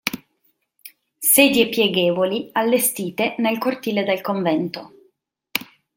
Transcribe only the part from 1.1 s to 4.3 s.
Sedie pieghevoli allestite nel cortile del